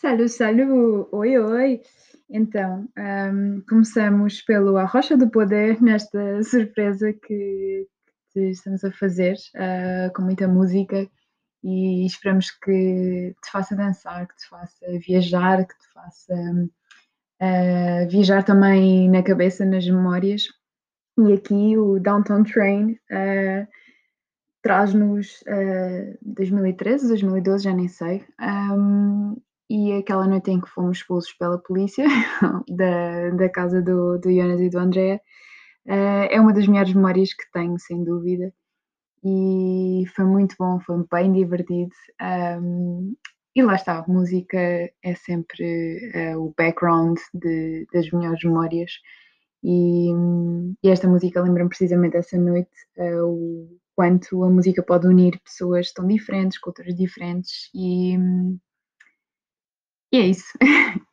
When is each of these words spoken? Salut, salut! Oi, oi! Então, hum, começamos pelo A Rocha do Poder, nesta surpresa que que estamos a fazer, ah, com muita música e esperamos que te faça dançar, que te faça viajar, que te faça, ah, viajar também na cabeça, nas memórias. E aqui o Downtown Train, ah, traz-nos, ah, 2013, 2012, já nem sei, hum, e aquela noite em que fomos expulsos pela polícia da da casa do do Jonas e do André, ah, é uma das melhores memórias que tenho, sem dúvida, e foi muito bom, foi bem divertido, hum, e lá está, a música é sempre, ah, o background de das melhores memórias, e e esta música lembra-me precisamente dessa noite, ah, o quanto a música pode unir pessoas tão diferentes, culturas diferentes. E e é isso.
Salut, 0.00 0.28
salut! 0.28 1.08
Oi, 1.10 1.36
oi! 1.38 1.80
Então, 2.30 2.88
hum, 2.96 3.60
começamos 3.68 4.40
pelo 4.42 4.76
A 4.76 4.84
Rocha 4.84 5.16
do 5.16 5.28
Poder, 5.28 5.82
nesta 5.82 6.40
surpresa 6.44 7.12
que 7.12 7.84
que 8.32 8.40
estamos 8.50 8.84
a 8.84 8.92
fazer, 8.92 9.34
ah, 9.56 10.08
com 10.14 10.22
muita 10.22 10.46
música 10.46 11.10
e 11.64 12.06
esperamos 12.06 12.48
que 12.52 13.34
te 13.42 13.50
faça 13.50 13.74
dançar, 13.74 14.28
que 14.28 14.36
te 14.36 14.48
faça 14.48 14.86
viajar, 15.04 15.66
que 15.66 15.76
te 15.76 15.92
faça, 15.92 16.34
ah, 17.40 18.06
viajar 18.08 18.44
também 18.44 19.10
na 19.10 19.24
cabeça, 19.24 19.64
nas 19.64 19.84
memórias. 19.84 20.44
E 21.18 21.32
aqui 21.32 21.76
o 21.76 21.98
Downtown 21.98 22.44
Train, 22.44 22.96
ah, 23.10 23.66
traz-nos, 24.62 25.42
ah, 25.48 26.16
2013, 26.22 27.08
2012, 27.08 27.64
já 27.64 27.74
nem 27.74 27.88
sei, 27.88 28.24
hum, 28.40 29.36
e 29.70 29.92
aquela 29.92 30.26
noite 30.26 30.50
em 30.50 30.60
que 30.60 30.68
fomos 30.70 30.98
expulsos 30.98 31.32
pela 31.34 31.58
polícia 31.58 32.04
da 32.68 33.30
da 33.30 33.48
casa 33.50 33.82
do 33.82 34.18
do 34.18 34.30
Jonas 34.32 34.60
e 34.60 34.70
do 34.70 34.78
André, 34.78 35.20
ah, 35.88 36.26
é 36.30 36.40
uma 36.40 36.52
das 36.54 36.66
melhores 36.68 36.94
memórias 36.94 37.34
que 37.34 37.44
tenho, 37.52 37.78
sem 37.78 38.04
dúvida, 38.04 38.52
e 39.24 40.04
foi 40.16 40.24
muito 40.26 40.56
bom, 40.58 40.80
foi 40.80 41.04
bem 41.12 41.32
divertido, 41.32 41.92
hum, 42.62 43.16
e 43.56 43.62
lá 43.62 43.74
está, 43.76 43.98
a 44.00 44.06
música 44.08 44.58
é 45.04 45.14
sempre, 45.16 45.98
ah, 46.14 46.38
o 46.38 46.54
background 46.58 47.18
de 47.34 47.86
das 47.92 48.10
melhores 48.12 48.42
memórias, 48.44 48.92
e 49.64 50.10
e 50.84 50.88
esta 50.90 51.08
música 51.08 51.42
lembra-me 51.42 51.68
precisamente 51.70 52.12
dessa 52.14 52.38
noite, 52.38 52.70
ah, 52.98 53.24
o 53.26 53.68
quanto 53.96 54.44
a 54.44 54.50
música 54.50 54.82
pode 54.82 55.06
unir 55.08 55.40
pessoas 55.44 55.92
tão 55.92 56.06
diferentes, 56.06 56.58
culturas 56.60 56.94
diferentes. 56.94 57.68
E 57.74 58.16
e 60.12 60.18
é 60.18 60.26
isso. 60.26 60.44